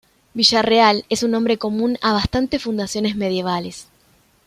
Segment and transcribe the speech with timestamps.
[0.33, 3.85] Villarreal es un nombre común a bastantes fundaciones medievales.